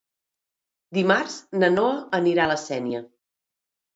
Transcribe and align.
Dimarts 0.97 1.35
na 1.63 1.69
Noa 1.75 1.99
anirà 2.19 2.45
a 2.49 2.53
la 2.53 2.57
Sénia. 2.63 3.03